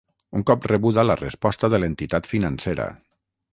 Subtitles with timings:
[0.37, 2.91] Un cop rebuda la resposta de l'entitat financera.